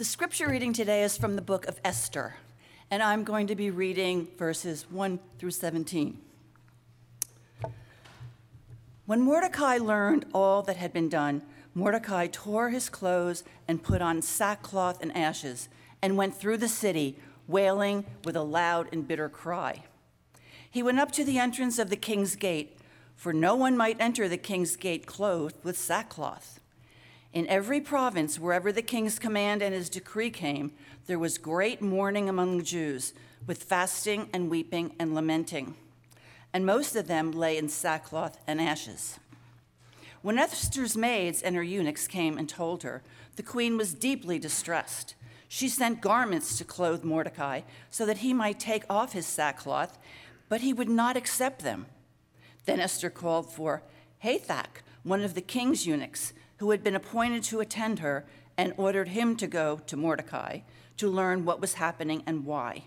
The 0.00 0.06
scripture 0.06 0.48
reading 0.48 0.72
today 0.72 1.02
is 1.02 1.18
from 1.18 1.36
the 1.36 1.42
book 1.42 1.66
of 1.66 1.78
Esther, 1.84 2.36
and 2.90 3.02
I'm 3.02 3.22
going 3.22 3.46
to 3.48 3.54
be 3.54 3.70
reading 3.70 4.28
verses 4.38 4.86
1 4.90 5.18
through 5.38 5.50
17. 5.50 6.18
When 9.04 9.20
Mordecai 9.20 9.76
learned 9.76 10.24
all 10.32 10.62
that 10.62 10.78
had 10.78 10.94
been 10.94 11.10
done, 11.10 11.42
Mordecai 11.74 12.28
tore 12.28 12.70
his 12.70 12.88
clothes 12.88 13.44
and 13.68 13.82
put 13.82 14.00
on 14.00 14.22
sackcloth 14.22 15.02
and 15.02 15.14
ashes, 15.14 15.68
and 16.00 16.16
went 16.16 16.34
through 16.34 16.56
the 16.56 16.66
city, 16.66 17.18
wailing 17.46 18.06
with 18.24 18.36
a 18.36 18.42
loud 18.42 18.88
and 18.92 19.06
bitter 19.06 19.28
cry. 19.28 19.82
He 20.70 20.82
went 20.82 20.98
up 20.98 21.12
to 21.12 21.24
the 21.24 21.38
entrance 21.38 21.78
of 21.78 21.90
the 21.90 21.96
king's 21.96 22.36
gate, 22.36 22.78
for 23.16 23.34
no 23.34 23.54
one 23.54 23.76
might 23.76 24.00
enter 24.00 24.30
the 24.30 24.38
king's 24.38 24.76
gate 24.76 25.04
clothed 25.04 25.62
with 25.62 25.76
sackcloth. 25.76 26.59
In 27.32 27.46
every 27.46 27.80
province, 27.80 28.40
wherever 28.40 28.72
the 28.72 28.82
king's 28.82 29.20
command 29.20 29.62
and 29.62 29.72
his 29.72 29.88
decree 29.88 30.30
came, 30.30 30.72
there 31.06 31.18
was 31.18 31.38
great 31.38 31.80
mourning 31.80 32.28
among 32.28 32.58
the 32.58 32.64
Jews, 32.64 33.12
with 33.46 33.62
fasting 33.62 34.28
and 34.32 34.50
weeping 34.50 34.94
and 34.98 35.14
lamenting. 35.14 35.76
And 36.52 36.66
most 36.66 36.96
of 36.96 37.06
them 37.06 37.30
lay 37.30 37.56
in 37.56 37.68
sackcloth 37.68 38.36
and 38.48 38.60
ashes. 38.60 39.20
When 40.22 40.38
Esther's 40.38 40.96
maids 40.96 41.40
and 41.40 41.54
her 41.54 41.62
eunuchs 41.62 42.08
came 42.08 42.36
and 42.36 42.48
told 42.48 42.82
her, 42.82 43.02
the 43.36 43.44
queen 43.44 43.76
was 43.76 43.94
deeply 43.94 44.38
distressed. 44.38 45.14
She 45.46 45.68
sent 45.68 46.00
garments 46.00 46.58
to 46.58 46.64
clothe 46.64 47.04
Mordecai 47.04 47.62
so 47.90 48.04
that 48.06 48.18
he 48.18 48.34
might 48.34 48.58
take 48.58 48.84
off 48.90 49.12
his 49.12 49.26
sackcloth, 49.26 49.98
but 50.48 50.60
he 50.62 50.72
would 50.72 50.88
not 50.88 51.16
accept 51.16 51.62
them. 51.62 51.86
Then 52.66 52.80
Esther 52.80 53.08
called 53.08 53.52
for 53.52 53.82
Hathach, 54.24 54.82
one 55.04 55.22
of 55.22 55.34
the 55.34 55.40
king's 55.40 55.86
eunuchs 55.86 56.32
who 56.60 56.70
had 56.70 56.84
been 56.84 56.94
appointed 56.94 57.42
to 57.42 57.60
attend 57.60 57.98
her, 57.98 58.24
and 58.56 58.74
ordered 58.76 59.08
him 59.08 59.34
to 59.34 59.46
go 59.46 59.80
to 59.86 59.96
Mordecai 59.96 60.60
to 60.98 61.08
learn 61.08 61.46
what 61.46 61.60
was 61.60 61.74
happening 61.74 62.22
and 62.26 62.44
why. 62.44 62.84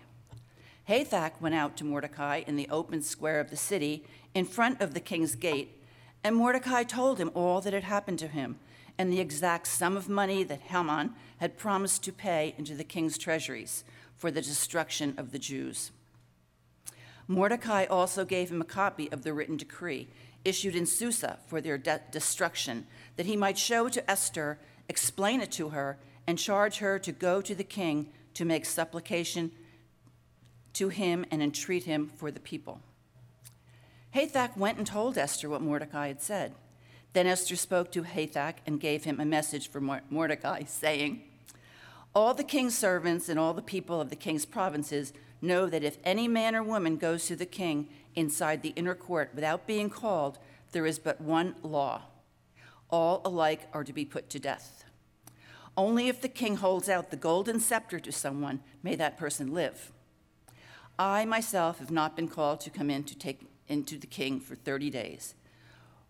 Hathach 0.88 1.40
went 1.40 1.56
out 1.56 1.76
to 1.76 1.84
Mordecai 1.84 2.44
in 2.46 2.54
the 2.54 2.68
open 2.70 3.02
square 3.02 3.40
of 3.40 3.50
the 3.50 3.56
city 3.56 4.04
in 4.32 4.44
front 4.44 4.80
of 4.80 4.94
the 4.94 5.00
king's 5.00 5.34
gate, 5.34 5.82
and 6.22 6.36
Mordecai 6.36 6.84
told 6.84 7.18
him 7.18 7.32
all 7.34 7.60
that 7.60 7.72
had 7.72 7.82
happened 7.82 8.20
to 8.20 8.28
him 8.28 8.60
and 8.96 9.12
the 9.12 9.18
exact 9.18 9.66
sum 9.66 9.96
of 9.96 10.08
money 10.08 10.44
that 10.44 10.60
Haman 10.60 11.12
had 11.38 11.58
promised 11.58 12.04
to 12.04 12.12
pay 12.12 12.54
into 12.56 12.76
the 12.76 12.84
king's 12.84 13.18
treasuries 13.18 13.82
for 14.16 14.30
the 14.30 14.40
destruction 14.40 15.14
of 15.18 15.32
the 15.32 15.38
Jews. 15.40 15.90
Mordecai 17.26 17.86
also 17.86 18.24
gave 18.24 18.52
him 18.52 18.60
a 18.60 18.64
copy 18.64 19.10
of 19.10 19.24
the 19.24 19.32
written 19.32 19.56
decree 19.56 20.08
issued 20.44 20.74
in 20.74 20.86
Susa 20.86 21.38
for 21.46 21.60
their 21.60 21.78
de- 21.78 22.00
destruction, 22.10 22.86
that 23.16 23.26
he 23.26 23.36
might 23.36 23.58
show 23.58 23.88
to 23.88 24.10
Esther, 24.10 24.58
explain 24.88 25.40
it 25.40 25.52
to 25.52 25.70
her, 25.70 25.98
and 26.26 26.38
charge 26.38 26.78
her 26.78 26.98
to 26.98 27.12
go 27.12 27.40
to 27.40 27.54
the 27.54 27.64
king 27.64 28.10
to 28.34 28.44
make 28.44 28.64
supplication 28.64 29.50
to 30.74 30.88
him 30.88 31.24
and 31.30 31.42
entreat 31.42 31.84
him 31.84 32.10
for 32.16 32.30
the 32.30 32.40
people. 32.40 32.80
Hathach 34.14 34.56
went 34.56 34.78
and 34.78 34.86
told 34.86 35.18
Esther 35.18 35.48
what 35.48 35.62
Mordecai 35.62 36.08
had 36.08 36.22
said. 36.22 36.54
Then 37.12 37.26
Esther 37.26 37.56
spoke 37.56 37.92
to 37.92 38.02
Hathach 38.02 38.56
and 38.66 38.80
gave 38.80 39.04
him 39.04 39.20
a 39.20 39.24
message 39.24 39.68
for 39.68 39.80
Mordecai, 39.80 40.64
saying, 40.64 41.22
All 42.14 42.32
the 42.32 42.44
king's 42.44 42.78
servants 42.78 43.28
and 43.28 43.40
all 43.40 43.54
the 43.54 43.62
people 43.62 44.00
of 44.00 44.08
the 44.08 44.16
king's 44.16 44.46
provinces 44.46 45.12
know 45.42 45.66
that 45.66 45.82
if 45.82 45.98
any 46.04 46.28
man 46.28 46.54
or 46.54 46.62
woman 46.62 46.96
goes 46.96 47.26
to 47.26 47.34
the 47.34 47.44
king 47.44 47.88
inside 48.14 48.62
the 48.62 48.72
inner 48.76 48.94
court 48.94 49.32
without 49.34 49.66
being 49.66 49.90
called, 49.90 50.38
there 50.70 50.86
is 50.86 51.00
but 51.00 51.20
one 51.20 51.56
law. 51.64 52.02
All 52.88 53.20
alike 53.24 53.68
are 53.72 53.82
to 53.82 53.92
be 53.92 54.04
put 54.04 54.30
to 54.30 54.38
death. 54.38 54.84
Only 55.76 56.06
if 56.06 56.20
the 56.20 56.28
king 56.28 56.56
holds 56.56 56.88
out 56.88 57.10
the 57.10 57.16
golden 57.16 57.58
scepter 57.58 57.98
to 57.98 58.12
someone 58.12 58.60
may 58.80 58.94
that 58.94 59.18
person 59.18 59.52
live. 59.52 59.90
I 60.96 61.24
myself 61.24 61.80
have 61.80 61.90
not 61.90 62.14
been 62.14 62.28
called 62.28 62.60
to 62.60 62.70
come 62.70 62.90
in 62.90 63.02
to 63.04 63.18
take 63.18 63.40
into 63.66 63.98
the 63.98 64.06
king 64.06 64.38
for 64.38 64.54
30 64.54 64.88
days. 64.88 65.34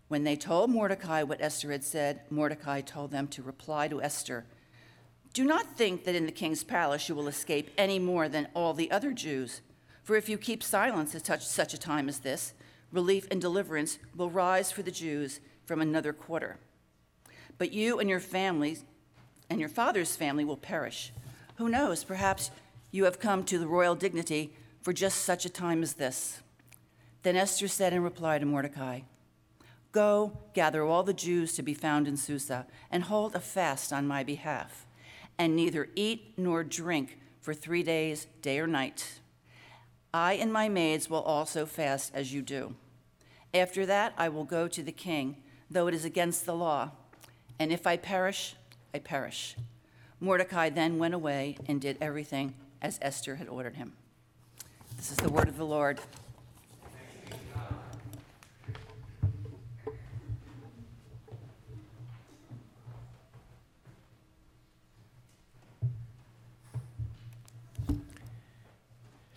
When 0.07 0.23
they 0.23 0.35
told 0.35 0.69
Mordecai 0.69 1.23
what 1.23 1.41
Esther 1.41 1.71
had 1.71 1.83
said, 1.83 2.21
Mordecai 2.29 2.81
told 2.81 3.09
them 3.09 3.27
to 3.29 3.41
reply 3.41 3.87
to 3.87 4.03
Esther 4.03 4.45
Do 5.35 5.43
not 5.43 5.75
think 5.75 6.05
that 6.05 6.15
in 6.15 6.25
the 6.25 6.31
king's 6.31 6.63
palace 6.63 7.09
you 7.09 7.13
will 7.13 7.27
escape 7.27 7.69
any 7.77 7.99
more 7.99 8.29
than 8.29 8.47
all 8.53 8.73
the 8.73 8.89
other 8.89 9.11
Jews. 9.11 9.59
For 10.01 10.15
if 10.15 10.29
you 10.29 10.37
keep 10.37 10.63
silence 10.63 11.13
at 11.13 11.25
such, 11.41 11.73
a 11.73 11.77
time 11.77 12.07
as 12.07 12.19
this, 12.19 12.53
relief 12.89 13.27
and 13.29 13.41
deliverance 13.41 13.99
will 14.15 14.29
rise 14.29 14.71
for 14.71 14.81
the 14.81 14.91
Jews 14.91 15.41
from 15.65 15.81
another 15.81 16.13
quarter. 16.13 16.55
But 17.57 17.73
you 17.73 17.99
and 17.99 18.09
your 18.09 18.21
families 18.21 18.85
and 19.49 19.59
your 19.59 19.67
father's 19.67 20.15
family 20.15 20.45
will 20.45 20.55
perish. 20.55 21.11
Who 21.57 21.67
knows? 21.67 22.05
Perhaps 22.05 22.49
you 22.91 23.03
have 23.03 23.19
come 23.19 23.43
to 23.43 23.59
the 23.59 23.67
royal 23.67 23.95
dignity 23.95 24.53
for 24.81 24.93
just 24.93 25.25
such 25.25 25.45
a 25.45 25.49
time 25.49 25.83
as 25.83 25.95
this. 25.95 26.39
Then 27.23 27.35
Esther 27.35 27.67
said 27.67 27.91
in 27.91 28.03
reply 28.03 28.39
to 28.39 28.45
Mordecai, 28.45 29.01
Go, 29.91 30.37
gather 30.53 30.85
all 30.85 31.03
the 31.03 31.13
Jews 31.13 31.51
to 31.55 31.61
be 31.61 31.73
found 31.73 32.07
in 32.07 32.15
Susa, 32.15 32.67
and 32.89 33.03
hold 33.03 33.35
a 33.35 33.41
fast 33.41 33.91
on 33.91 34.07
my 34.07 34.23
behalf, 34.23 34.84
and 35.37 35.55
neither 35.55 35.89
eat 35.95 36.33
nor 36.37 36.63
drink 36.63 37.17
for 37.41 37.53
three 37.53 37.83
days, 37.83 38.27
day 38.41 38.59
or 38.59 38.67
night. 38.67 39.19
I 40.13 40.33
and 40.33 40.51
my 40.51 40.69
maids 40.69 41.09
will 41.09 41.21
also 41.21 41.65
fast 41.65 42.11
as 42.13 42.33
you 42.33 42.41
do. 42.41 42.75
After 43.53 43.85
that, 43.85 44.13
I 44.17 44.29
will 44.29 44.43
go 44.43 44.67
to 44.67 44.83
the 44.83 44.91
king, 44.91 45.37
though 45.69 45.87
it 45.87 45.93
is 45.93 46.05
against 46.05 46.45
the 46.45 46.55
law. 46.55 46.91
And 47.59 47.71
if 47.71 47.85
I 47.85 47.97
perish, 47.97 48.55
I 48.93 48.99
perish. 48.99 49.55
Mordecai 50.19 50.69
then 50.69 50.97
went 50.97 51.13
away 51.13 51.57
and 51.67 51.79
did 51.79 51.97
everything 52.01 52.55
as 52.81 52.99
Esther 53.01 53.35
had 53.35 53.47
ordered 53.47 53.75
him. 53.75 53.93
This 54.97 55.11
is 55.11 55.17
the 55.17 55.29
word 55.29 55.47
of 55.47 55.57
the 55.57 55.65
Lord. 55.65 55.99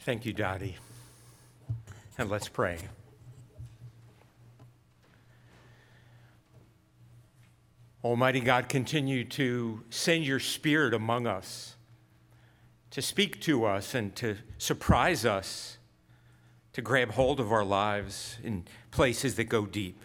Thank 0.08 0.24
you, 0.24 0.32
Dottie. 0.32 0.74
And 2.16 2.30
let's 2.30 2.48
pray. 2.48 2.78
Almighty 8.02 8.40
God, 8.40 8.70
continue 8.70 9.24
to 9.24 9.82
send 9.90 10.24
your 10.24 10.40
spirit 10.40 10.94
among 10.94 11.26
us, 11.26 11.76
to 12.90 13.02
speak 13.02 13.38
to 13.42 13.66
us 13.66 13.94
and 13.94 14.16
to 14.16 14.38
surprise 14.56 15.26
us, 15.26 15.76
to 16.72 16.80
grab 16.80 17.10
hold 17.10 17.38
of 17.38 17.52
our 17.52 17.62
lives 17.62 18.38
in 18.42 18.64
places 18.90 19.34
that 19.34 19.44
go 19.44 19.66
deep. 19.66 20.00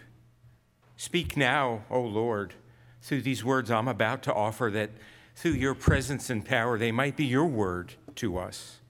Speak 0.98 1.34
now, 1.34 1.84
O 1.88 2.02
Lord, 2.02 2.52
through 3.00 3.22
these 3.22 3.42
words 3.42 3.70
I'm 3.70 3.88
about 3.88 4.22
to 4.24 4.34
offer, 4.34 4.70
that 4.70 4.90
through 5.34 5.52
your 5.52 5.74
presence 5.74 6.28
and 6.28 6.44
power, 6.44 6.76
they 6.76 6.92
might 6.92 7.16
be 7.16 7.24
your 7.24 7.46
word 7.46 7.94
to 8.16 8.36
us 8.36 8.80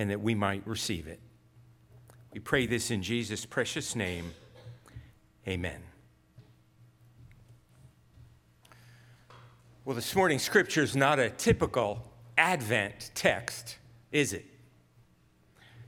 and 0.00 0.10
that 0.10 0.22
we 0.22 0.34
might 0.34 0.66
receive 0.66 1.06
it. 1.06 1.20
We 2.32 2.40
pray 2.40 2.66
this 2.66 2.90
in 2.90 3.02
Jesus' 3.02 3.44
precious 3.44 3.94
name. 3.94 4.32
Amen. 5.46 5.82
Well, 9.84 9.94
this 9.94 10.16
morning's 10.16 10.42
scripture 10.42 10.82
is 10.82 10.96
not 10.96 11.18
a 11.18 11.28
typical 11.28 12.02
Advent 12.38 13.10
text, 13.14 13.76
is 14.10 14.32
it? 14.32 14.46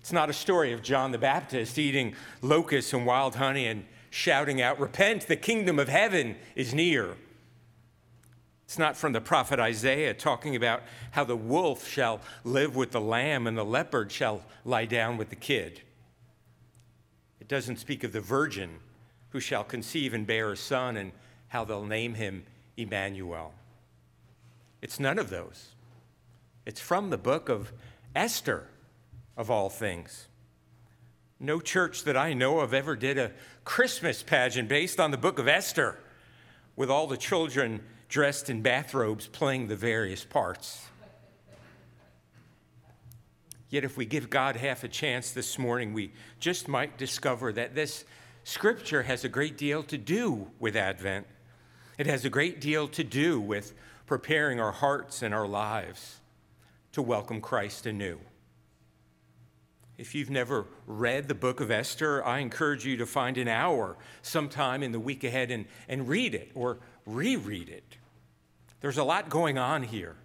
It's 0.00 0.12
not 0.12 0.28
a 0.28 0.34
story 0.34 0.74
of 0.74 0.82
John 0.82 1.10
the 1.12 1.16
Baptist 1.16 1.78
eating 1.78 2.14
locusts 2.42 2.92
and 2.92 3.06
wild 3.06 3.36
honey 3.36 3.66
and 3.66 3.86
shouting 4.10 4.60
out, 4.60 4.78
Repent, 4.78 5.26
the 5.26 5.36
kingdom 5.36 5.78
of 5.78 5.88
heaven 5.88 6.36
is 6.54 6.74
near. 6.74 7.16
It's 8.72 8.78
not 8.78 8.96
from 8.96 9.12
the 9.12 9.20
prophet 9.20 9.60
Isaiah 9.60 10.14
talking 10.14 10.56
about 10.56 10.82
how 11.10 11.24
the 11.24 11.36
wolf 11.36 11.86
shall 11.86 12.22
live 12.42 12.74
with 12.74 12.92
the 12.92 13.02
lamb 13.02 13.46
and 13.46 13.54
the 13.54 13.66
leopard 13.66 14.10
shall 14.10 14.40
lie 14.64 14.86
down 14.86 15.18
with 15.18 15.28
the 15.28 15.36
kid. 15.36 15.82
It 17.38 17.48
doesn't 17.48 17.80
speak 17.80 18.02
of 18.02 18.14
the 18.14 18.22
virgin 18.22 18.78
who 19.28 19.40
shall 19.40 19.62
conceive 19.62 20.14
and 20.14 20.26
bear 20.26 20.50
a 20.52 20.56
son 20.56 20.96
and 20.96 21.12
how 21.48 21.66
they'll 21.66 21.84
name 21.84 22.14
him 22.14 22.44
Emmanuel. 22.78 23.52
It's 24.80 24.98
none 24.98 25.18
of 25.18 25.28
those. 25.28 25.72
It's 26.64 26.80
from 26.80 27.10
the 27.10 27.18
book 27.18 27.50
of 27.50 27.72
Esther, 28.16 28.68
of 29.36 29.50
all 29.50 29.68
things. 29.68 30.28
No 31.38 31.60
church 31.60 32.04
that 32.04 32.16
I 32.16 32.32
know 32.32 32.60
of 32.60 32.72
ever 32.72 32.96
did 32.96 33.18
a 33.18 33.32
Christmas 33.66 34.22
pageant 34.22 34.70
based 34.70 34.98
on 34.98 35.10
the 35.10 35.18
book 35.18 35.38
of 35.38 35.46
Esther 35.46 35.98
with 36.74 36.88
all 36.88 37.06
the 37.06 37.18
children 37.18 37.82
dressed 38.12 38.50
in 38.50 38.60
bathrobes 38.60 39.26
playing 39.26 39.68
the 39.68 39.74
various 39.74 40.22
parts. 40.22 40.86
Yet, 43.70 43.84
if 43.84 43.96
we 43.96 44.04
give 44.04 44.28
God 44.28 44.54
half 44.56 44.84
a 44.84 44.88
chance 44.88 45.30
this 45.30 45.58
morning, 45.58 45.94
we 45.94 46.12
just 46.38 46.68
might 46.68 46.98
discover 46.98 47.54
that 47.54 47.74
this 47.74 48.04
scripture 48.44 49.04
has 49.04 49.24
a 49.24 49.30
great 49.30 49.56
deal 49.56 49.82
to 49.84 49.96
do 49.96 50.50
with 50.60 50.76
Advent. 50.76 51.26
It 51.96 52.04
has 52.04 52.26
a 52.26 52.28
great 52.28 52.60
deal 52.60 52.86
to 52.88 53.02
do 53.02 53.40
with 53.40 53.72
preparing 54.04 54.60
our 54.60 54.72
hearts 54.72 55.22
and 55.22 55.32
our 55.32 55.48
lives 55.48 56.20
to 56.92 57.00
welcome 57.00 57.40
Christ 57.40 57.86
anew. 57.86 58.20
If 59.96 60.14
you've 60.14 60.28
never 60.28 60.66
read 60.86 61.28
the 61.28 61.34
book 61.34 61.60
of 61.60 61.70
Esther, 61.70 62.22
I 62.22 62.40
encourage 62.40 62.84
you 62.84 62.98
to 62.98 63.06
find 63.06 63.38
an 63.38 63.48
hour 63.48 63.96
sometime 64.20 64.82
in 64.82 64.92
the 64.92 65.00
week 65.00 65.24
ahead 65.24 65.50
and, 65.50 65.64
and 65.88 66.06
read 66.06 66.34
it 66.34 66.50
or 66.54 66.80
reread 67.06 67.70
it. 67.70 67.96
There's 68.82 68.98
a 68.98 69.04
lot 69.04 69.30
going 69.30 69.56
on 69.56 69.84
here. 69.84 70.16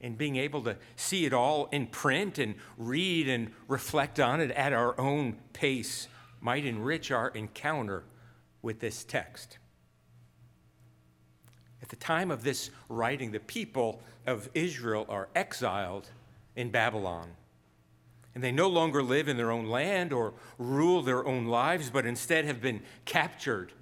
And 0.00 0.16
being 0.16 0.36
able 0.36 0.62
to 0.62 0.76
see 0.94 1.24
it 1.24 1.32
all 1.32 1.66
in 1.72 1.88
print 1.88 2.38
and 2.38 2.54
read 2.76 3.28
and 3.28 3.50
reflect 3.66 4.20
on 4.20 4.40
it 4.40 4.52
at 4.52 4.72
our 4.72 4.98
own 5.00 5.38
pace 5.52 6.06
might 6.40 6.64
enrich 6.64 7.10
our 7.10 7.30
encounter 7.30 8.04
with 8.62 8.78
this 8.78 9.02
text. 9.02 9.58
At 11.82 11.88
the 11.88 11.96
time 11.96 12.30
of 12.30 12.44
this 12.44 12.70
writing, 12.88 13.32
the 13.32 13.40
people 13.40 14.02
of 14.26 14.48
Israel 14.54 15.06
are 15.08 15.28
exiled 15.34 16.08
in 16.54 16.70
Babylon. 16.70 17.30
And 18.34 18.44
they 18.44 18.52
no 18.52 18.68
longer 18.68 19.02
live 19.02 19.26
in 19.26 19.36
their 19.36 19.50
own 19.50 19.66
land 19.66 20.12
or 20.12 20.34
rule 20.58 21.02
their 21.02 21.26
own 21.26 21.46
lives, 21.46 21.90
but 21.90 22.04
instead 22.06 22.44
have 22.44 22.60
been 22.60 22.82
captured 23.04 23.72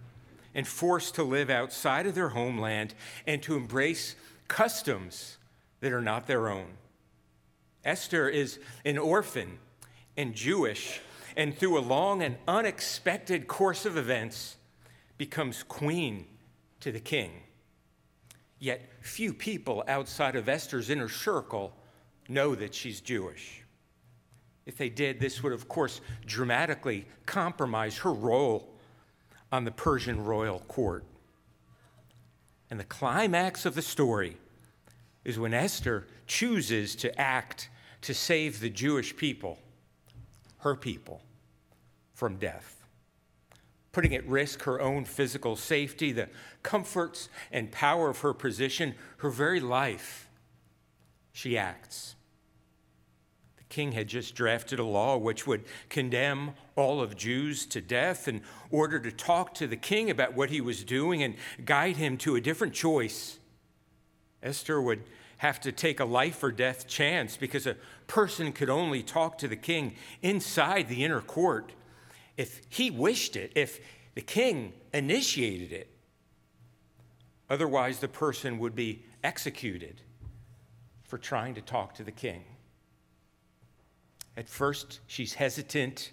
and 0.56 0.66
forced 0.66 1.14
to 1.14 1.22
live 1.22 1.50
outside 1.50 2.06
of 2.06 2.14
their 2.14 2.30
homeland 2.30 2.94
and 3.26 3.42
to 3.42 3.56
embrace 3.56 4.16
customs 4.48 5.36
that 5.80 5.92
are 5.92 6.00
not 6.00 6.26
their 6.26 6.48
own. 6.48 6.66
Esther 7.84 8.26
is 8.26 8.58
an 8.86 8.96
orphan 8.96 9.58
and 10.16 10.34
Jewish, 10.34 11.00
and 11.36 11.54
through 11.54 11.78
a 11.78 11.80
long 11.80 12.22
and 12.22 12.36
unexpected 12.48 13.46
course 13.46 13.84
of 13.84 13.98
events, 13.98 14.56
becomes 15.18 15.62
queen 15.62 16.26
to 16.80 16.90
the 16.90 17.00
king. 17.00 17.42
Yet 18.58 18.80
few 19.02 19.34
people 19.34 19.84
outside 19.86 20.36
of 20.36 20.48
Esther's 20.48 20.88
inner 20.88 21.10
circle 21.10 21.74
know 22.30 22.54
that 22.54 22.74
she's 22.74 23.02
Jewish. 23.02 23.62
If 24.64 24.78
they 24.78 24.88
did, 24.88 25.20
this 25.20 25.42
would, 25.42 25.52
of 25.52 25.68
course, 25.68 26.00
dramatically 26.24 27.06
compromise 27.26 27.98
her 27.98 28.12
role 28.12 28.72
on 29.52 29.64
the 29.64 29.70
Persian 29.70 30.24
royal 30.24 30.60
court. 30.60 31.04
And 32.70 32.80
the 32.80 32.84
climax 32.84 33.64
of 33.64 33.74
the 33.74 33.82
story 33.82 34.36
is 35.24 35.38
when 35.38 35.54
Esther 35.54 36.06
chooses 36.26 36.96
to 36.96 37.20
act 37.20 37.68
to 38.02 38.14
save 38.14 38.60
the 38.60 38.70
Jewish 38.70 39.16
people, 39.16 39.58
her 40.58 40.74
people, 40.74 41.22
from 42.12 42.36
death. 42.36 42.84
Putting 43.92 44.14
at 44.14 44.26
risk 44.28 44.62
her 44.62 44.80
own 44.80 45.04
physical 45.04 45.56
safety, 45.56 46.12
the 46.12 46.28
comforts 46.62 47.28
and 47.50 47.72
power 47.72 48.10
of 48.10 48.20
her 48.20 48.34
position, 48.34 48.94
her 49.18 49.30
very 49.30 49.60
life, 49.60 50.28
she 51.32 51.56
acts 51.56 52.16
king 53.68 53.92
had 53.92 54.08
just 54.08 54.34
drafted 54.34 54.78
a 54.78 54.84
law 54.84 55.16
which 55.16 55.46
would 55.46 55.64
condemn 55.88 56.52
all 56.76 57.00
of 57.00 57.16
Jews 57.16 57.66
to 57.66 57.80
death 57.80 58.28
in 58.28 58.42
order 58.70 58.98
to 59.00 59.10
talk 59.10 59.54
to 59.54 59.66
the 59.66 59.76
king 59.76 60.10
about 60.10 60.34
what 60.34 60.50
he 60.50 60.60
was 60.60 60.84
doing 60.84 61.22
and 61.22 61.34
guide 61.64 61.96
him 61.96 62.16
to 62.18 62.36
a 62.36 62.40
different 62.40 62.74
choice. 62.74 63.38
Esther 64.42 64.80
would 64.80 65.02
have 65.38 65.60
to 65.60 65.72
take 65.72 66.00
a 66.00 66.04
life 66.04 66.42
or 66.42 66.50
death 66.50 66.86
chance 66.86 67.36
because 67.36 67.66
a 67.66 67.76
person 68.06 68.52
could 68.52 68.70
only 68.70 69.02
talk 69.02 69.36
to 69.38 69.48
the 69.48 69.56
king 69.56 69.94
inside 70.22 70.88
the 70.88 71.04
inner 71.04 71.20
court 71.20 71.72
if 72.36 72.62
he 72.68 72.90
wished 72.90 73.36
it, 73.36 73.52
if 73.54 73.80
the 74.14 74.22
king 74.22 74.72
initiated 74.94 75.72
it. 75.72 75.90
Otherwise, 77.48 78.00
the 78.00 78.08
person 78.08 78.58
would 78.58 78.74
be 78.74 79.04
executed 79.22 80.02
for 81.04 81.18
trying 81.18 81.54
to 81.54 81.60
talk 81.60 81.94
to 81.94 82.04
the 82.04 82.12
king. 82.12 82.44
At 84.36 84.48
first, 84.48 85.00
she's 85.06 85.34
hesitant. 85.34 86.12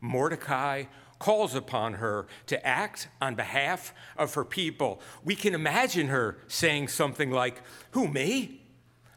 Mordecai 0.00 0.84
calls 1.18 1.54
upon 1.54 1.94
her 1.94 2.26
to 2.46 2.66
act 2.66 3.08
on 3.20 3.36
behalf 3.36 3.94
of 4.16 4.34
her 4.34 4.44
people. 4.44 5.00
We 5.24 5.36
can 5.36 5.54
imagine 5.54 6.08
her 6.08 6.38
saying 6.48 6.88
something 6.88 7.30
like, 7.30 7.62
Who, 7.92 8.08
me? 8.08 8.62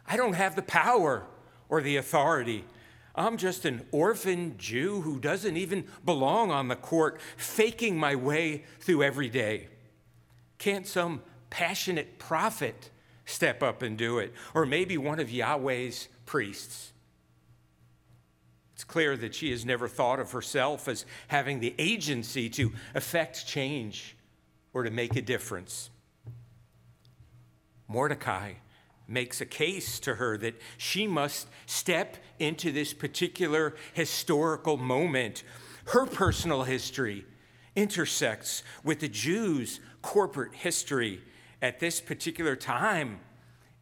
I 0.08 0.16
don't 0.16 0.34
have 0.34 0.56
the 0.56 0.62
power 0.62 1.26
or 1.68 1.82
the 1.82 1.98
authority. 1.98 2.64
I'm 3.16 3.38
just 3.38 3.66
an 3.66 3.86
orphan 3.92 4.56
Jew 4.58 5.02
who 5.02 5.20
doesn't 5.20 5.58
even 5.58 5.86
belong 6.04 6.52
on 6.52 6.68
the 6.68 6.76
court, 6.76 7.20
faking 7.38 7.98
my 7.98 8.16
way 8.16 8.66
through 8.80 9.04
every 9.04 9.30
day. 9.30 9.70
Can't 10.58 10.86
some 10.86 11.22
passionate 11.50 12.20
prophet 12.20 12.92
step 13.26 13.64
up 13.64 13.82
and 13.82 13.98
do 13.98 14.20
it? 14.20 14.34
Or 14.54 14.66
maybe 14.66 14.98
one 14.98 15.20
of 15.20 15.32
Yahweh's 15.32 16.08
priests? 16.26 16.92
It's 18.76 18.84
clear 18.84 19.16
that 19.16 19.34
she 19.34 19.52
has 19.52 19.66
never 19.66 19.88
thought 19.88 20.20
of 20.20 20.34
herself 20.34 20.90
as 20.90 21.06
having 21.30 21.62
the 21.62 21.74
agency 21.80 22.50
to 22.50 22.74
effect 22.94 23.48
change 23.48 24.18
or 24.74 24.84
to 24.84 24.92
make 24.92 25.16
a 25.16 25.22
difference. 25.22 25.90
Mordecai 27.88 28.56
makes 29.08 29.40
a 29.40 29.46
case 29.46 29.98
to 30.02 30.16
her 30.16 30.38
that 30.40 30.60
she 30.78 31.08
must 31.08 31.48
step 31.66 32.18
into 32.38 32.70
this 32.74 32.94
particular 32.94 33.76
historical 33.94 34.76
moment. 34.76 35.44
Her 35.86 36.06
personal 36.06 36.64
history 36.64 37.26
intersects 37.78 38.62
with 38.84 39.00
the 39.00 39.08
Jews' 39.08 39.80
corporate 40.02 40.54
history 40.54 41.22
at 41.62 41.80
this 41.80 42.02
particular 42.02 42.58
time 42.58 43.22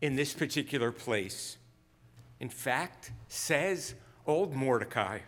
in 0.01 0.15
this 0.15 0.33
particular 0.33 0.91
place. 0.91 1.57
In 2.39 2.49
fact, 2.49 3.11
says 3.27 3.95
old 4.25 4.53
Mordecai. 4.53 5.19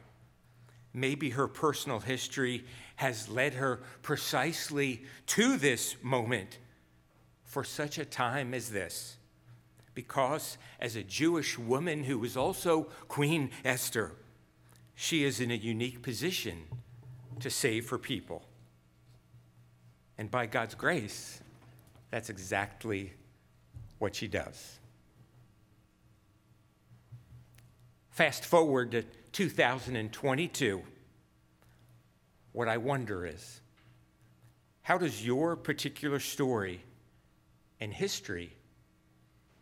Maybe 0.93 1.31
her 1.31 1.47
personal 1.47 1.99
history 1.99 2.63
has 2.95 3.27
led 3.27 3.55
her 3.55 3.81
precisely 4.01 5.03
to 5.27 5.57
this 5.57 5.95
moment 6.01 6.57
for 7.43 7.63
such 7.63 7.97
a 7.97 8.05
time 8.05 8.53
as 8.53 8.69
this. 8.69 9.17
Because 9.93 10.57
as 10.79 10.95
a 10.95 11.03
Jewish 11.03 11.57
woman 11.57 12.03
who 12.03 12.19
was 12.19 12.37
also 12.37 12.83
Queen 13.07 13.51
Esther, 13.63 14.11
she 14.95 15.23
is 15.23 15.39
in 15.39 15.51
a 15.51 15.55
unique 15.55 16.01
position 16.01 16.63
to 17.39 17.49
save 17.49 17.89
her 17.89 17.97
people. 17.97 18.43
And 20.17 20.31
by 20.31 20.45
God's 20.45 20.75
grace, 20.75 21.41
that's 22.11 22.29
exactly 22.29 23.13
what 23.99 24.15
she 24.15 24.27
does. 24.27 24.79
Fast 28.15 28.45
forward 28.45 28.91
to 28.91 29.03
2022. 29.33 30.81
What 32.53 32.69
I 32.69 32.77
wonder 32.77 33.25
is 33.25 33.59
how 34.83 34.97
does 34.97 35.25
your 35.25 35.57
particular 35.57 36.21
story 36.21 36.81
and 37.81 37.93
history 37.93 38.53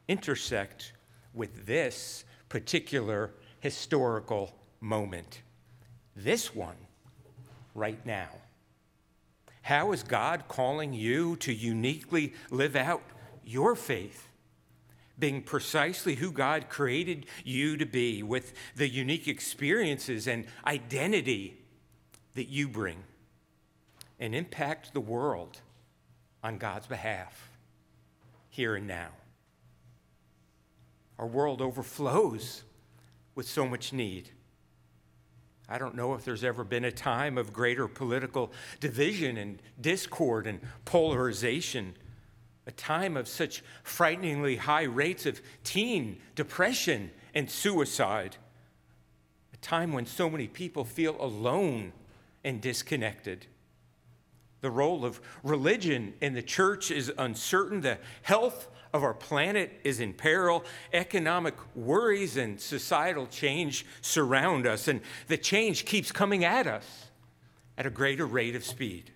intersect 0.08 0.94
with 1.34 1.66
this 1.66 2.26
particular 2.48 3.32
historical 3.60 4.54
moment? 4.80 5.42
This 6.16 6.54
one, 6.54 6.78
right 7.74 8.06
now. 8.06 8.30
How 9.64 9.94
is 9.94 10.04
God 10.04 10.44
calling 10.48 10.94
you 10.94 11.38
to 11.38 11.52
uniquely 11.52 12.36
live 12.52 12.76
out 12.76 13.02
your 13.44 13.76
faith 13.76 14.30
being 15.18 15.42
precisely 15.42 16.16
who 16.16 16.32
God 16.32 16.70
created 16.70 17.26
you 17.44 17.78
to 17.78 17.86
be, 17.86 18.24
with 18.24 18.54
the 18.76 18.88
unique 18.88 19.28
experiences 19.28 20.28
and 20.28 20.46
identity 20.66 21.62
that 22.36 22.50
you 22.50 22.68
bring, 22.68 23.04
and 24.20 24.34
impact 24.34 24.94
the 24.94 25.00
world 25.00 25.62
on 26.44 26.58
God's 26.58 26.88
behalf, 26.88 27.50
here 28.50 28.76
and 28.76 28.88
now. 28.88 29.10
Our 31.20 31.28
world 31.28 31.62
overflows 31.62 32.64
with 33.36 33.48
so 33.48 33.68
much 33.68 33.94
need. 33.94 34.32
I 35.70 35.78
don't 35.78 35.96
know 35.96 36.14
if 36.14 36.26
there's 36.26 36.44
ever 36.44 36.64
been 36.64 36.84
a 36.84 36.92
time 36.92 37.38
of 37.38 37.54
greater 37.54 37.88
political 37.88 38.52
division 38.80 39.38
and 39.38 39.62
discord 39.80 40.46
and 40.48 40.60
polarization 40.86 41.96
a 42.66 42.72
time 42.72 43.18
of 43.18 43.28
such 43.28 43.64
frighteningly 43.84 44.56
high 44.56 44.84
rates 44.84 45.26
of 45.26 45.42
teen 45.64 46.20
depression 46.36 47.12
and 47.34 47.50
suicide, 47.50 48.38
a 49.54 49.58
time 49.58 49.92
when 49.92 50.06
so 50.06 50.30
many 50.30 50.48
people 50.48 50.86
feel 50.86 51.18
alone 51.20 51.92
and 52.44 52.62
disconnected. 52.62 53.48
The 54.62 54.72
role 54.72 55.04
of 55.04 55.20
religion 55.44 56.14
in 56.22 56.34
the 56.34 56.42
church 56.42 56.90
is 56.90 57.12
uncertain. 57.18 57.82
The 57.82 57.98
health 58.22 58.70
of 58.94 59.04
our 59.04 59.14
planet 59.14 59.82
is 59.84 60.00
in 60.00 60.14
peril. 60.14 60.64
Economic 60.94 61.56
worries 61.76 62.38
and 62.38 62.62
societal 62.62 63.28
change 63.28 63.86
surround 64.02 64.66
us, 64.66 64.88
and 64.88 65.02
the 65.28 65.38
change 65.38 65.84
keeps 65.84 66.14
coming 66.14 66.46
at 66.46 66.66
us 66.66 67.08
at 67.78 67.86
a 67.86 67.90
greater 67.90 68.26
rate 68.26 68.56
of 68.56 68.64
speed 68.64 69.12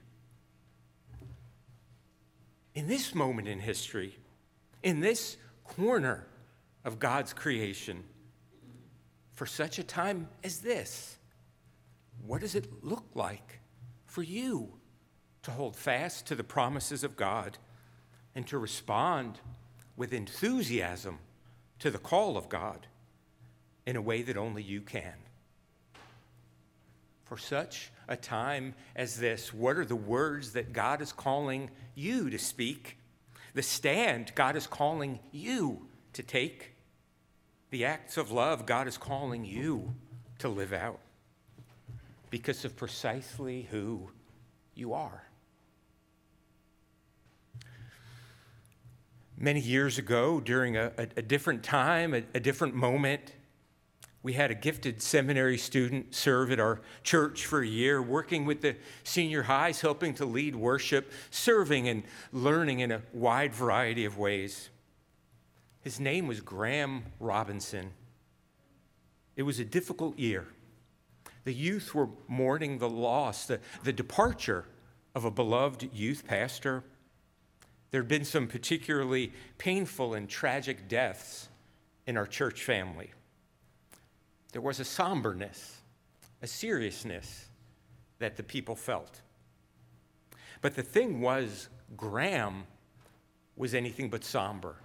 in 2.78 2.88
this 2.88 3.16
moment 3.16 3.48
in 3.48 3.58
history, 3.58 4.16
in 4.84 5.00
this 5.00 5.38
corner 5.64 6.28
of 6.86 7.00
God's 7.00 7.34
creation 7.34 8.04
for 9.34 9.48
such 9.48 9.80
a 9.80 9.84
time 9.84 10.28
as 10.44 10.60
this? 10.60 11.18
What 12.24 12.42
does 12.42 12.54
it 12.54 12.84
look 12.84 13.06
like 13.16 13.62
for 14.06 14.22
you 14.22 14.74
to 15.42 15.50
hold 15.50 15.76
fast 15.76 16.28
to 16.28 16.36
the 16.36 16.44
promises 16.44 17.04
of 17.04 17.16
God 17.16 17.58
and 18.36 18.46
to 18.46 18.60
respond 18.60 19.40
with 19.96 20.14
enthusiasm 20.14 21.18
to 21.80 21.90
the 21.90 21.98
call 21.98 22.38
of 22.38 22.48
God 22.48 22.86
in 23.88 23.96
a 23.96 24.02
way 24.04 24.22
that 24.22 24.38
only 24.38 24.62
you 24.62 24.82
can? 24.82 25.16
For 27.28 27.38
such 27.38 27.92
a 28.08 28.16
time 28.16 28.74
as 28.96 29.18
this, 29.18 29.54
what 29.54 29.76
are 29.76 29.84
the 29.84 29.98
words 29.98 30.54
that 30.54 30.72
God 30.72 31.02
is 31.02 31.12
calling 31.12 31.70
you 31.94 32.30
to 32.30 32.40
speak? 32.40 32.98
The 33.54 33.62
stand 33.62 34.32
God 34.34 34.56
is 34.56 34.66
calling 34.66 35.20
you 35.34 35.88
to 36.14 36.24
take? 36.24 36.76
The 37.70 37.84
acts 37.84 38.16
of 38.16 38.32
love 38.32 38.66
God 38.66 38.88
is 38.88 38.98
calling 38.98 39.44
you 39.44 39.94
to 40.40 40.48
live 40.48 40.72
out? 40.72 41.00
Because 42.30 42.64
of 42.64 42.78
precisely 42.78 43.68
who 43.72 44.10
you 44.74 44.94
are. 44.94 45.24
Many 49.38 49.60
years 49.60 49.98
ago, 49.98 50.40
during 50.40 50.78
a, 50.78 50.94
a, 50.98 51.08
a 51.18 51.22
different 51.22 51.62
time, 51.62 52.14
a, 52.14 52.24
a 52.34 52.40
different 52.40 52.74
moment, 52.74 53.34
we 54.28 54.34
had 54.34 54.52
a 54.52 54.56
gifted 54.56 55.02
seminary 55.02 55.58
student 55.58 56.14
serve 56.14 56.52
at 56.52 56.60
our 56.60 56.82
church 57.02 57.46
for 57.46 57.62
a 57.62 57.66
year, 57.66 58.02
working 58.02 58.44
with 58.44 58.60
the 58.60 58.76
senior 59.06 59.44
highs, 59.44 59.80
helping 59.80 60.14
to 60.14 60.26
lead 60.26 60.54
worship, 60.54 61.14
serving 61.32 61.88
and 61.88 62.04
learning 62.34 62.82
in 62.82 62.92
a 62.92 63.02
wide 63.14 63.54
variety 63.54 64.04
of 64.04 64.18
ways. 64.18 64.70
His 65.80 65.98
name 65.98 66.28
was 66.28 66.42
Graham 66.42 67.04
Robinson. 67.22 67.92
It 69.38 69.44
was 69.44 69.60
a 69.60 69.64
difficult 69.64 70.20
year. 70.20 70.46
The 71.46 71.54
youth 71.54 71.96
were 71.96 72.10
mourning 72.28 72.80
the 72.80 72.90
loss, 72.90 73.46
the, 73.46 73.62
the 73.86 73.94
departure 73.94 74.66
of 75.16 75.24
a 75.24 75.32
beloved 75.32 75.90
youth 75.94 76.28
pastor. 76.28 76.84
There 77.92 78.02
had 78.02 78.10
been 78.10 78.26
some 78.26 78.50
particularly 78.50 79.32
painful 79.58 80.16
and 80.16 80.28
tragic 80.28 80.90
deaths 80.90 81.48
in 82.06 82.18
our 82.18 82.28
church 82.28 82.66
family 82.66 83.12
there 84.52 84.62
was 84.62 84.80
a 84.80 84.86
somberness, 84.86 85.78
a 86.42 86.48
seriousness 86.48 87.48
that 88.20 88.38
the 88.38 88.44
people 88.44 88.76
felt. 88.76 89.22
But 90.62 90.76
the 90.76 90.84
thing 90.84 91.22
was, 91.22 91.70
Graham 91.96 92.64
was 93.56 93.74
anything 93.74 94.10
but 94.10 94.24
somber. 94.24 94.76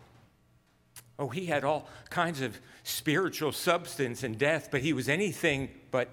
Oh, 1.19 1.29
he 1.29 1.47
had 1.47 1.65
all 1.65 1.89
kinds 2.11 2.41
of 2.41 2.61
spiritual 2.83 3.53
substance 3.53 4.23
and 4.23 4.39
death, 4.39 4.69
but 4.71 4.81
he 4.81 4.93
was 4.93 5.09
anything 5.09 5.71
but 5.91 6.09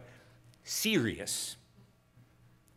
serious. 0.64 1.56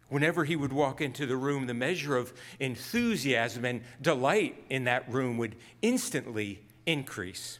Whenever 0.09 0.45
he 0.45 0.57
would 0.57 0.73
walk 0.73 1.01
into 1.01 1.27
the 1.27 1.37
room, 1.37 1.67
the 1.67 1.75
measure 1.75 2.17
of 2.17 2.33
enthusiasm 2.61 3.65
and 3.65 3.83
delight 4.01 4.63
in 4.71 4.85
that 4.85 5.11
room 5.11 5.39
would 5.39 5.57
instantly 5.81 6.61
increase. 6.87 7.59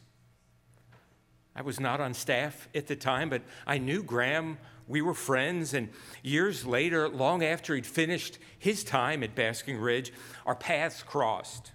I 1.55 1.61
was 1.61 1.79
not 1.79 2.01
on 2.01 2.13
staff 2.13 2.67
at 2.73 2.87
the 2.87 2.95
time, 2.95 3.29
but 3.29 3.43
I 3.67 3.77
knew 3.77 4.03
Graham. 4.03 4.57
We 4.87 5.01
were 5.01 5.13
friends, 5.13 5.73
and 5.73 5.89
years 6.23 6.65
later, 6.65 7.07
long 7.07 7.43
after 7.43 7.75
he'd 7.75 7.85
finished 7.85 8.39
his 8.57 8.83
time 8.83 9.23
at 9.23 9.35
Basking 9.35 9.77
Ridge, 9.77 10.11
our 10.45 10.55
paths 10.55 11.03
crossed. 11.03 11.71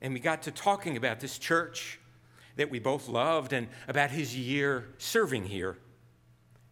And 0.00 0.14
we 0.14 0.20
got 0.20 0.42
to 0.42 0.50
talking 0.50 0.96
about 0.96 1.20
this 1.20 1.38
church 1.38 1.98
that 2.56 2.70
we 2.70 2.78
both 2.78 3.08
loved 3.08 3.52
and 3.52 3.68
about 3.88 4.10
his 4.10 4.36
year 4.36 4.88
serving 4.98 5.44
here. 5.44 5.76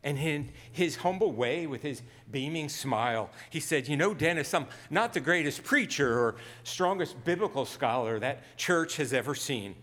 And 0.05 0.19
in 0.19 0.51
his 0.73 0.97
humble 0.97 1.33
way, 1.33 1.67
with 1.67 1.83
his 1.83 2.03
beaming 2.31 2.69
smile, 2.69 3.31
he 3.51 3.61
said, 3.61 3.87
You 3.87 3.97
know, 3.97 4.15
Dennis, 4.15 4.53
I'm 4.53 4.67
not 4.91 5.13
the 5.13 5.21
greatest 5.21 5.63
preacher 5.63 6.19
or 6.19 6.37
strongest 6.65 7.25
biblical 7.25 7.65
scholar 7.65 8.19
that 8.19 8.57
church 8.57 8.97
has 8.97 9.13
ever 9.13 9.35
seen. 9.35 9.77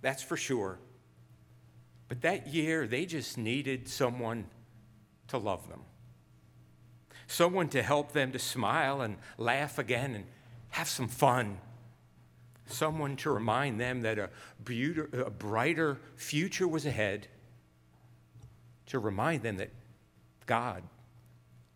That's 0.00 0.22
for 0.22 0.36
sure. 0.36 0.78
But 2.08 2.22
that 2.22 2.46
year, 2.48 2.86
they 2.86 3.04
just 3.04 3.36
needed 3.36 3.86
someone 3.86 4.46
to 5.28 5.38
love 5.38 5.68
them, 5.68 5.82
someone 7.26 7.68
to 7.68 7.82
help 7.82 8.12
them 8.12 8.32
to 8.32 8.38
smile 8.38 9.02
and 9.02 9.16
laugh 9.36 9.78
again 9.78 10.14
and 10.14 10.24
have 10.70 10.88
some 10.88 11.08
fun, 11.08 11.58
someone 12.66 13.16
to 13.16 13.30
remind 13.30 13.78
them 13.78 14.02
that 14.02 14.18
a, 14.18 14.30
a 15.12 15.30
brighter 15.30 15.98
future 16.16 16.66
was 16.66 16.86
ahead, 16.86 17.28
to 18.86 18.98
remind 18.98 19.42
them 19.42 19.58
that 19.58 19.70
God 20.46 20.82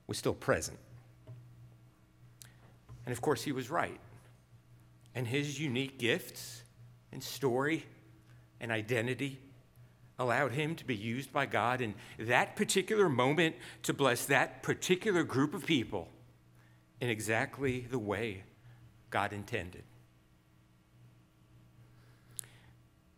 was 0.07 0.17
still 0.17 0.35
present. 0.35 0.79
And 3.05 3.13
of 3.13 3.21
course, 3.21 3.43
he 3.43 3.53
was 3.53 3.71
right. 3.71 4.01
And 5.15 5.27
his 5.27 5.61
unique 5.61 5.99
gifts 5.99 6.63
and 7.13 7.23
story 7.23 7.85
and 8.61 8.73
identity 8.73 9.39
allowed 10.23 10.53
him 10.53 10.77
to 10.77 10.85
be 10.85 10.95
used 10.95 11.33
by 11.33 11.47
God 11.47 11.81
in 11.81 11.95
that 12.19 12.55
particular 12.55 13.09
moment 13.09 13.57
to 13.83 13.93
bless 13.93 14.25
that 14.27 14.63
particular 14.63 15.25
group 15.25 15.53
of 15.53 15.67
people 15.67 16.09
in 17.01 17.11
exactly 17.11 17.81
the 17.91 17.99
way 17.99 18.45
God 19.11 19.33
intended. 19.33 19.83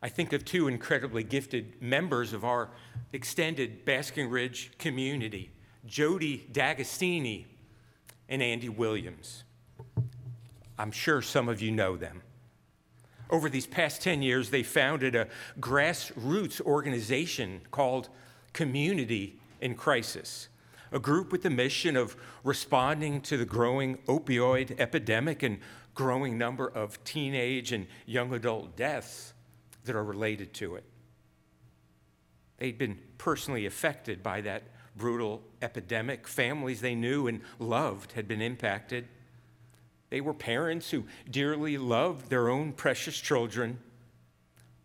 I 0.02 0.08
think 0.08 0.32
of 0.32 0.44
two 0.44 0.66
incredibly 0.66 1.22
gifted 1.22 1.80
members 1.80 2.32
of 2.32 2.44
our 2.44 2.70
extended 3.12 3.84
Basking 3.84 4.30
Ridge 4.30 4.72
community 4.78 5.50
Jody 5.86 6.46
D'Agostini 6.50 7.44
and 8.30 8.42
Andy 8.42 8.70
Williams. 8.70 9.44
I'm 10.78 10.90
sure 10.90 11.20
some 11.20 11.50
of 11.50 11.60
you 11.60 11.70
know 11.70 11.96
them. 11.96 12.22
Over 13.30 13.48
these 13.48 13.66
past 13.66 14.02
10 14.02 14.22
years, 14.22 14.50
they 14.50 14.62
founded 14.62 15.14
a 15.14 15.28
grassroots 15.58 16.60
organization 16.60 17.62
called 17.70 18.08
Community 18.52 19.38
in 19.60 19.74
Crisis, 19.74 20.48
a 20.92 20.98
group 20.98 21.32
with 21.32 21.42
the 21.42 21.50
mission 21.50 21.96
of 21.96 22.16
responding 22.44 23.20
to 23.22 23.36
the 23.36 23.44
growing 23.44 23.96
opioid 24.06 24.78
epidemic 24.78 25.42
and 25.42 25.58
growing 25.94 26.36
number 26.36 26.68
of 26.68 27.02
teenage 27.04 27.72
and 27.72 27.86
young 28.06 28.34
adult 28.34 28.76
deaths 28.76 29.32
that 29.84 29.96
are 29.96 30.04
related 30.04 30.52
to 30.54 30.74
it. 30.74 30.84
They'd 32.58 32.78
been 32.78 32.98
personally 33.18 33.66
affected 33.66 34.22
by 34.22 34.40
that 34.42 34.64
brutal 34.96 35.42
epidemic. 35.62 36.28
Families 36.28 36.80
they 36.80 36.94
knew 36.94 37.26
and 37.26 37.40
loved 37.58 38.12
had 38.12 38.28
been 38.28 38.40
impacted. 38.40 39.08
They 40.10 40.20
were 40.20 40.34
parents 40.34 40.90
who 40.90 41.04
dearly 41.30 41.78
loved 41.78 42.30
their 42.30 42.48
own 42.48 42.72
precious 42.72 43.18
children. 43.18 43.78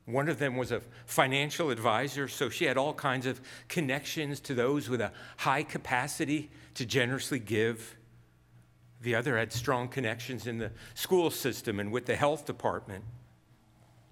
One 0.06 0.28
of 0.28 0.40
them 0.40 0.58
was 0.58 0.72
a 0.72 0.82
financial 1.06 1.70
advisor, 1.70 2.28
so 2.28 2.50
she 2.50 2.66
had 2.66 2.78
all 2.78 2.94
kinds 2.94 3.26
of 3.26 3.40
connections 3.68 4.40
to 4.42 4.56
those 4.56 4.90
with 4.90 5.02
a 5.02 5.12
high 5.38 5.64
capacity 5.64 6.50
to 6.74 6.86
generously 6.86 7.40
give. 7.40 7.96
The 9.02 9.16
other 9.16 9.38
had 9.38 9.54
strong 9.54 9.88
connections 9.88 10.48
in 10.48 10.58
the 10.58 10.72
school 10.96 11.30
system 11.30 11.80
and 11.80 11.92
with 11.92 12.06
the 12.06 12.16
health 12.16 12.46
department. 12.46 13.04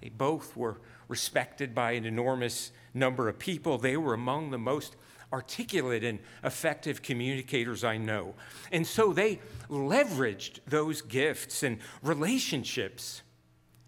They 0.02 0.10
both 0.10 0.56
were 0.56 0.80
respected 1.08 1.74
by 1.74 1.94
an 1.94 2.06
enormous 2.06 2.72
number 2.94 3.28
of 3.28 3.40
people. 3.40 3.78
They 3.78 3.98
were 3.98 4.14
among 4.14 4.52
the 4.52 4.60
most 4.60 4.96
articulate 5.32 6.04
and 6.04 6.20
effective 6.44 7.02
communicators 7.02 7.84
I 7.84 7.98
know. 7.98 8.34
And 8.72 8.86
so 8.86 9.14
they 9.14 9.40
leveraged 9.70 10.60
those 10.68 11.02
gifts 11.02 11.64
and 11.64 11.80
relationships 12.02 13.22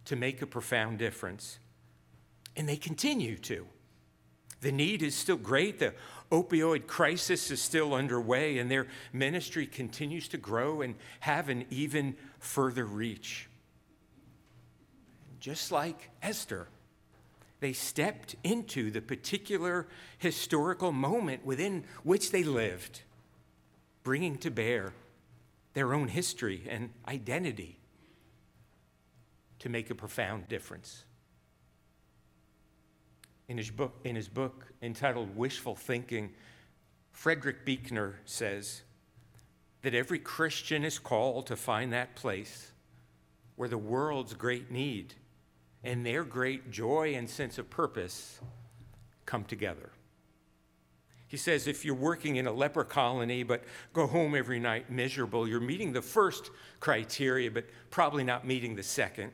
to 0.06 0.16
make 0.16 0.42
a 0.42 0.48
profound 0.48 1.00
difference. 1.00 1.60
And 2.56 2.68
they 2.68 2.76
continue 2.76 3.38
to. 3.38 3.66
The 4.62 4.72
need 4.72 5.02
is 5.02 5.16
still 5.16 5.38
great. 5.38 5.80
The 5.80 5.94
opioid 6.32 6.88
crisis 6.88 7.50
is 7.50 7.62
still 7.62 7.94
underway, 7.94 8.58
and 8.58 8.70
their 8.70 8.88
ministry 9.14 9.66
continues 9.66 10.28
to 10.30 10.38
grow 10.38 10.82
and 10.82 10.96
have 11.22 11.48
an 11.48 11.66
even 11.70 12.16
further 12.40 12.86
reach. 12.86 13.50
Just 15.40 15.72
like 15.72 16.10
Esther 16.22 16.68
they 17.60 17.74
stepped 17.74 18.36
into 18.44 18.90
the 18.90 19.02
particular 19.02 19.88
historical 20.18 20.92
moment 20.92 21.46
within 21.46 21.84
which 22.04 22.32
they 22.32 22.44
lived, 22.44 23.02
bringing 24.04 24.38
to 24.38 24.50
bear 24.50 24.94
their 25.74 25.94
own 25.94 26.08
history 26.08 26.64
and 26.70 26.90
identity 27.08 27.78
to 29.60 29.70
make 29.70 29.90
a 29.90 29.96
profound 29.96 30.48
difference. 30.48 31.04
In 33.48 33.58
his 33.58 33.70
book, 33.70 34.00
in 34.04 34.16
his 34.16 34.30
book 34.30 34.68
entitled 34.82 35.36
Wishful 35.36 35.76
Thinking, 35.76 36.32
Frederick 37.12 37.66
Buechner 37.66 38.20
says 38.24 38.84
that 39.82 39.94
every 39.94 40.20
Christian 40.20 40.86
is 40.86 41.00
called 41.00 41.48
to 41.48 41.56
find 41.56 41.92
that 41.92 42.16
place 42.16 42.72
where 43.56 43.68
the 43.68 43.78
world's 43.78 44.34
great 44.34 44.72
need 44.72 45.16
and 45.84 46.06
their 46.06 46.24
great 46.24 46.72
joy 46.72 47.14
and 47.16 47.30
sense 47.30 47.58
of 47.58 47.70
purpose 47.70 48.40
come 49.26 49.44
together. 49.44 49.92
He 51.28 51.38
says 51.38 51.68
if 51.68 51.86
you're 51.86 51.96
working 51.96 52.38
in 52.38 52.48
a 52.48 52.52
leper 52.52 52.84
colony 52.84 53.44
but 53.44 53.64
go 53.94 54.08
home 54.08 54.36
every 54.36 54.60
night 54.60 54.92
miserable, 54.92 55.48
you're 55.48 55.60
meeting 55.60 55.94
the 55.94 56.02
first 56.02 56.50
criteria, 56.80 57.52
but 57.52 57.66
probably 57.92 58.24
not 58.24 58.46
meeting 58.46 58.76
the 58.76 58.84
second. 58.84 59.32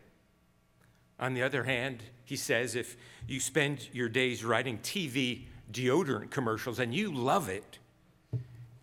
On 1.19 1.33
the 1.33 1.41
other 1.41 1.63
hand, 1.63 2.03
he 2.25 2.35
says 2.35 2.75
if 2.75 2.97
you 3.27 3.39
spend 3.39 3.87
your 3.93 4.09
days 4.09 4.43
writing 4.43 4.77
TV 4.79 5.45
deodorant 5.71 6.29
commercials 6.31 6.79
and 6.79 6.93
you 6.93 7.13
love 7.13 7.47
it, 7.47 7.79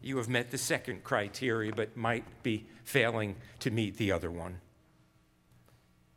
you 0.01 0.17
have 0.17 0.29
met 0.29 0.51
the 0.51 0.59
second 0.59 1.05
criteria, 1.05 1.73
but 1.73 1.97
might 1.97 2.25
be 2.43 2.67
failing 2.85 3.37
to 3.61 3.71
meet 3.71 3.97
the 3.99 4.11
other 4.11 4.31
one. 4.31 4.61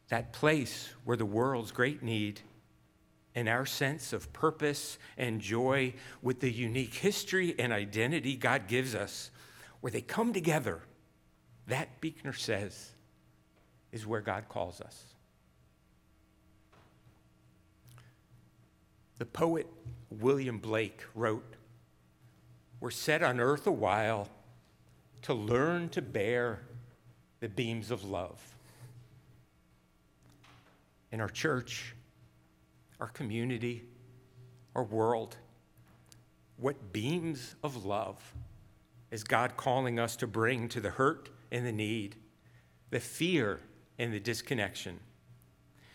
That 0.10 0.34
place 0.34 0.90
where 1.04 1.18
the 1.18 1.26
world's 1.26 1.72
great 1.72 2.04
need 2.04 2.42
and 3.36 3.50
our 3.50 3.66
sense 3.66 4.14
of 4.14 4.32
purpose 4.32 4.98
and 5.18 5.42
joy 5.42 5.94
with 6.22 6.40
the 6.40 6.52
unique 6.52 6.94
history 6.94 7.54
and 7.60 7.74
identity 7.74 8.36
God 8.36 8.68
gives 8.68 8.96
us, 8.96 9.30
where 9.82 9.92
they 9.92 10.02
come 10.02 10.32
together, 10.32 10.82
that, 11.68 12.00
Buechner 12.00 12.34
says, 12.34 12.92
is 13.92 14.08
where 14.08 14.22
God 14.22 14.46
calls 14.48 14.80
us. 14.80 15.06
The 19.18 19.26
poet 19.26 19.68
William 20.10 20.60
Blake 20.60 21.04
wrote, 21.14 21.56
We're 22.80 22.92
set 22.92 23.22
on 23.22 23.40
earth 23.40 23.68
a 23.68 23.72
while 23.72 24.30
to 25.24 25.34
learn 25.34 25.90
to 25.90 26.02
bear 26.02 26.62
the 27.40 27.50
beams 27.50 27.92
of 27.92 28.04
love. 28.04 28.55
In 31.16 31.22
our 31.22 31.30
church, 31.30 31.96
our 33.00 33.08
community, 33.08 33.86
our 34.76 34.84
world, 34.84 35.38
what 36.58 36.92
beams 36.92 37.56
of 37.64 37.86
love 37.86 38.22
is 39.12 39.24
God 39.24 39.56
calling 39.56 39.98
us 39.98 40.18
to 40.18 40.28
bring 40.28 40.68
to 40.68 40.82
the 40.82 40.90
hurt 40.90 41.30
and 41.54 41.66
the 41.66 41.72
need, 41.72 42.18
the 42.90 43.00
fear 43.00 43.62
and 43.98 44.14
the 44.14 44.20
disconnection? 44.20 45.00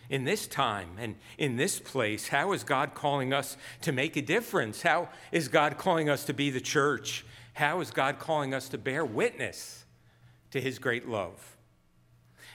in 0.08 0.24
this 0.24 0.46
time 0.46 0.88
and 0.98 1.16
in 1.36 1.56
this 1.56 1.78
place? 1.78 2.28
How 2.28 2.52
is 2.52 2.64
God 2.64 2.94
calling 2.94 3.34
us 3.34 3.58
to 3.82 3.92
make 3.92 4.16
a 4.16 4.22
difference? 4.22 4.80
How 4.80 5.10
is 5.32 5.48
God 5.48 5.76
calling 5.76 6.08
us 6.08 6.24
to 6.24 6.32
be 6.32 6.48
the 6.48 6.62
church? 6.62 7.26
How 7.52 7.80
is 7.80 7.90
God 7.90 8.18
calling 8.18 8.54
us 8.54 8.70
to 8.70 8.78
bear 8.78 9.04
witness 9.04 9.84
to 10.52 10.62
his 10.62 10.78
great 10.78 11.06
love? 11.06 11.58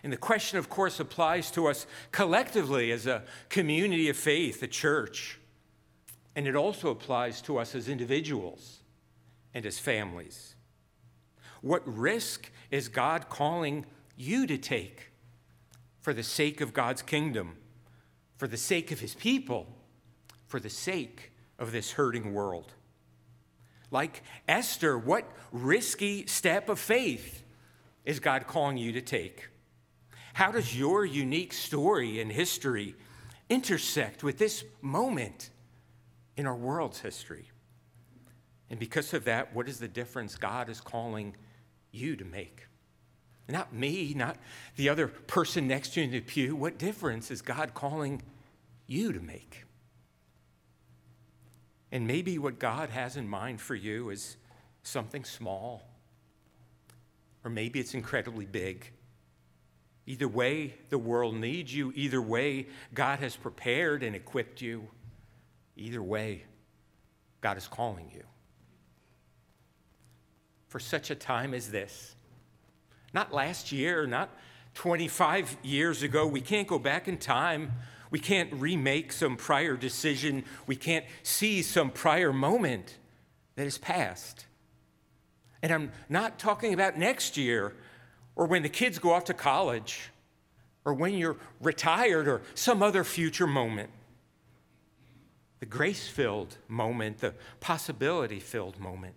And 0.05 0.13
the 0.13 0.17
question, 0.17 0.57
of 0.57 0.69
course, 0.69 1.01
applies 1.01 1.51
to 1.51 1.67
us 1.67 1.85
collectively 2.13 2.93
as 2.93 3.05
a 3.05 3.23
community 3.49 4.07
of 4.07 4.15
faith, 4.15 4.63
a 4.63 4.67
church. 4.67 5.37
And 6.33 6.47
it 6.47 6.55
also 6.55 6.89
applies 6.89 7.41
to 7.41 7.57
us 7.57 7.75
as 7.75 7.89
individuals 7.89 8.79
and 9.53 9.65
as 9.65 9.79
families. 9.79 10.55
What 11.61 11.81
risk 11.85 12.49
is 12.71 12.87
God 12.87 13.27
calling 13.27 13.85
you 14.15 14.47
to 14.47 14.57
take? 14.57 15.11
for 16.05 16.13
the 16.13 16.21
sake 16.21 16.61
of 16.61 16.71
God's 16.71 17.01
kingdom, 17.01 17.57
for 18.37 18.47
the 18.47 18.57
sake 18.57 18.91
of 18.91 18.99
his 18.99 19.15
people, 19.15 19.65
for 20.45 20.59
the 20.59 20.69
sake 20.69 21.31
of 21.57 21.71
this 21.71 21.93
hurting 21.93 22.31
world. 22.31 22.73
Like 23.89 24.21
Esther, 24.47 24.99
what 24.99 25.27
risky 25.51 26.27
step 26.27 26.69
of 26.69 26.77
faith 26.77 27.41
is 28.05 28.19
God 28.19 28.45
calling 28.45 28.77
you 28.77 28.91
to 28.91 29.01
take? 29.01 29.47
How 30.35 30.51
does 30.51 30.77
your 30.77 31.05
unique 31.05 31.53
story 31.53 32.19
and 32.19 32.29
history 32.29 32.93
intersect 33.49 34.21
with 34.21 34.37
this 34.37 34.65
moment 34.81 35.49
in 36.35 36.45
our 36.45 36.57
world's 36.57 36.99
history? 36.99 37.51
And 38.69 38.77
because 38.77 39.13
of 39.13 39.23
that, 39.23 39.55
what 39.55 39.69
is 39.69 39.79
the 39.79 39.87
difference 39.87 40.35
God 40.35 40.67
is 40.67 40.81
calling 40.81 41.37
you 41.93 42.17
to 42.17 42.25
make? 42.25 42.67
Not 43.47 43.73
me, 43.73 44.13
not 44.13 44.35
the 44.75 44.89
other 44.89 45.07
person 45.07 45.69
next 45.69 45.93
to 45.93 46.01
you 46.01 46.07
in 46.07 46.11
the 46.11 46.19
pew. 46.19 46.53
What 46.53 46.77
difference 46.77 47.31
is 47.31 47.41
God 47.41 47.73
calling 47.73 48.21
you 48.87 49.13
to 49.13 49.21
make? 49.21 49.63
And 51.93 52.05
maybe 52.05 52.37
what 52.37 52.59
God 52.59 52.89
has 52.89 53.15
in 53.15 53.25
mind 53.25 53.61
for 53.61 53.75
you 53.75 54.09
is 54.09 54.35
something 54.83 55.23
small, 55.23 55.87
or 57.45 57.49
maybe 57.49 57.79
it's 57.79 57.93
incredibly 57.93 58.45
big. 58.45 58.91
Either 60.07 60.27
way, 60.27 60.73
the 60.89 60.97
world 60.97 61.35
needs 61.35 61.73
you. 61.73 61.91
Either 61.95 62.21
way, 62.21 62.67
God 62.93 63.19
has 63.19 63.35
prepared 63.35 64.03
and 64.03 64.15
equipped 64.15 64.61
you. 64.61 64.87
Either 65.75 66.01
way, 66.01 66.43
God 67.41 67.57
is 67.57 67.67
calling 67.67 68.11
you. 68.13 68.23
For 70.67 70.79
such 70.79 71.09
a 71.09 71.15
time 71.15 71.53
as 71.53 71.71
this, 71.71 72.15
not 73.13 73.33
last 73.33 73.71
year, 73.71 74.05
not 74.05 74.29
25 74.75 75.57
years 75.63 76.03
ago. 76.03 76.27
We 76.27 76.41
can't 76.41 76.67
go 76.67 76.77
back 76.77 77.07
in 77.07 77.17
time. 77.17 77.71
We 78.11 78.19
can't 78.19 78.53
remake 78.53 79.11
some 79.11 79.37
prior 79.37 79.75
decision. 79.75 80.43
We 80.67 80.75
can't 80.75 81.05
see 81.23 81.61
some 81.61 81.89
prior 81.89 82.31
moment 82.31 82.97
that 83.55 83.63
has 83.63 83.77
passed. 83.77 84.45
And 85.63 85.71
I'm 85.71 85.91
not 86.09 86.37
talking 86.37 86.73
about 86.73 86.97
next 86.97 87.37
year 87.37 87.73
or 88.35 88.45
when 88.45 88.63
the 88.63 88.69
kids 88.69 88.99
go 88.99 89.13
off 89.13 89.25
to 89.25 89.33
college 89.33 90.09
or 90.83 90.93
when 90.93 91.13
you're 91.15 91.37
retired 91.61 92.27
or 92.27 92.41
some 92.53 92.83
other 92.83 93.03
future 93.03 93.47
moment. 93.47 93.89
The 95.59 95.65
grace 95.65 96.07
filled 96.07 96.57
moment, 96.67 97.19
the 97.19 97.33
possibility 97.59 98.39
filled 98.39 98.79
moment 98.79 99.15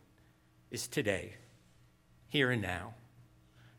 is 0.70 0.88
today, 0.88 1.34
here 2.28 2.50
and 2.50 2.62
now. 2.62 2.94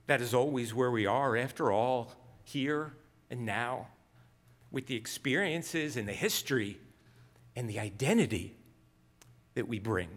That 0.08 0.22
is 0.22 0.34
always 0.34 0.74
where 0.74 0.92
we 0.92 1.06
are, 1.06 1.38
after 1.38 1.72
all, 1.72 2.14
here 2.44 2.94
and 3.30 3.46
now, 3.46 3.88
with 4.72 4.88
the 4.88 4.96
experiences 4.96 5.98
and 5.98 6.08
the 6.08 6.14
history 6.14 6.80
and 7.56 7.70
the 7.70 7.80
identity 7.80 8.56
that 9.56 9.68
we 9.68 9.80
bring. 9.80 10.10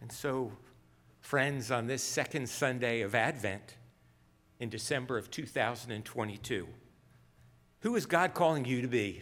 And 0.00 0.10
so, 0.10 0.52
friends, 1.28 1.70
on 1.70 1.86
this 1.86 2.02
second 2.02 2.48
Sunday 2.48 3.02
of 3.02 3.14
Advent 3.14 3.76
in 4.60 4.70
December 4.70 5.18
of 5.18 5.30
2022, 5.30 6.66
who 7.80 7.96
is 7.96 8.06
God 8.06 8.32
calling 8.32 8.64
you 8.64 8.80
to 8.80 8.88
be? 8.88 9.20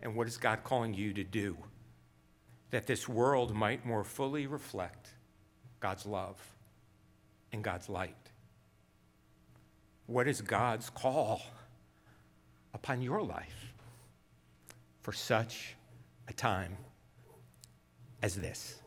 And 0.00 0.14
what 0.14 0.28
is 0.28 0.36
God 0.36 0.62
calling 0.62 0.94
you 0.94 1.12
to 1.14 1.24
do 1.24 1.56
that 2.70 2.86
this 2.86 3.08
world 3.08 3.52
might 3.52 3.84
more 3.84 4.04
fully 4.04 4.46
reflect 4.46 5.08
God's 5.80 6.06
love? 6.06 6.38
and 7.54 7.64
God's 7.64 7.88
light? 7.88 8.30
What 10.06 10.28
is 10.28 10.40
God's 10.40 10.90
call 10.90 11.42
upon 12.72 13.02
your 13.02 13.20
life 13.20 13.72
for 15.02 15.12
such 15.12 15.74
a 16.28 16.32
time 16.32 16.76
as 18.22 18.36
this? 18.36 18.83